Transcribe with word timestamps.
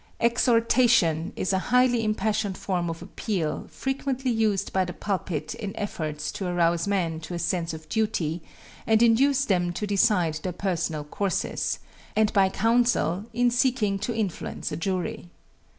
Exhortation 0.19 1.31
is 1.35 1.53
a 1.53 1.59
highly 1.69 2.03
impassioned 2.03 2.57
form 2.57 2.89
of 2.89 3.03
appeal 3.03 3.67
frequently 3.69 4.31
used 4.31 4.73
by 4.73 4.83
the 4.83 4.93
pulpit 4.93 5.53
in 5.53 5.75
efforts 5.75 6.31
to 6.31 6.47
arouse 6.47 6.87
men 6.87 7.19
to 7.19 7.35
a 7.35 7.37
sense 7.37 7.71
of 7.71 7.87
duty 7.87 8.41
and 8.87 9.03
induce 9.03 9.45
them 9.45 9.71
to 9.71 9.85
decide 9.85 10.39
their 10.41 10.53
personal 10.53 11.03
courses, 11.03 11.77
and 12.15 12.33
by 12.33 12.49
counsel 12.49 13.25
in 13.31 13.51
seeking 13.51 13.99
to 13.99 14.11
influence 14.11 14.71
a 14.71 14.75
jury. 14.75 15.29